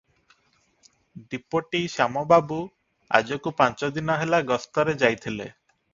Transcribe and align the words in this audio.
ଡିପୋଟି 1.33 1.81
ଶ୍ୟାମବାବୁ 1.97 2.57
ଆଜକୁ 3.19 3.53
ପାଞ୍ଚଦିନ 3.61 4.17
ହେଲା 4.23 4.41
ଗସ୍ତରେ 4.53 5.01
ଯାଇଥିଲେ। 5.05 5.51